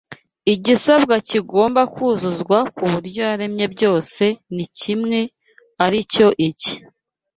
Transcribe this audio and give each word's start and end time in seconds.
Igisabwa 0.53 1.15
kigomba 1.27 1.81
kuzuzwa 1.93 2.57
kubyo 2.75 3.21
yaremye 3.29 3.65
byose 3.73 4.23
ni 4.55 4.65
kimwe 4.77 5.19
ari 5.85 5.99
cyo 6.13 6.27
iki 6.49 6.73